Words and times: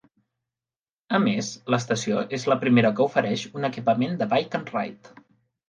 A 1.17 1.19
més, 1.25 1.49
l'estació 1.73 2.23
és 2.39 2.47
la 2.53 2.59
primera 2.65 2.93
que 3.01 3.05
ofereix 3.07 3.47
un 3.61 3.71
equipament 3.73 4.21
de 4.25 4.31
Bike 4.35 4.63
and 4.63 4.77
Ride. 4.77 5.17